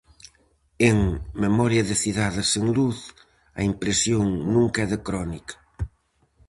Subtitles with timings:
[0.89, 0.97] En
[1.45, 2.97] "Memoria de cidades sen luz"
[3.59, 5.55] a impresión nunca é de crónica.